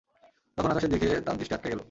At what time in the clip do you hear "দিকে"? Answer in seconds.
0.91-1.07